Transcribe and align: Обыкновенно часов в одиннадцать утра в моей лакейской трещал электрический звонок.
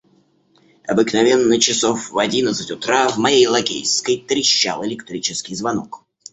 Обыкновенно 0.87 1.59
часов 1.59 2.09
в 2.09 2.17
одиннадцать 2.17 2.71
утра 2.71 3.07
в 3.07 3.17
моей 3.19 3.45
лакейской 3.45 4.17
трещал 4.17 4.83
электрический 4.83 5.53
звонок. 5.53 6.05